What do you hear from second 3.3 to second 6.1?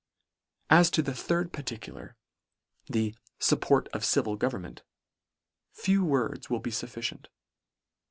fupport "of civil government," few